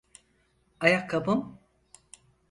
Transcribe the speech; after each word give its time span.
Ayakkabım! 0.79 1.59